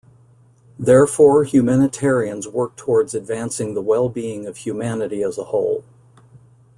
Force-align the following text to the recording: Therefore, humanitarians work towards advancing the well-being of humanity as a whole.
Therefore, 0.79 1.43
humanitarians 1.43 2.47
work 2.47 2.75
towards 2.75 3.13
advancing 3.13 3.75
the 3.75 3.83
well-being 3.83 4.47
of 4.47 4.57
humanity 4.57 5.21
as 5.21 5.37
a 5.37 5.43
whole. 5.43 5.83